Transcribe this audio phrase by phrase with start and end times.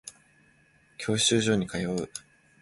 [0.97, 2.09] 教習所に通う